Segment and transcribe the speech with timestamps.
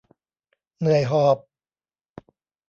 [0.79, 1.37] เหนื่อยหอบ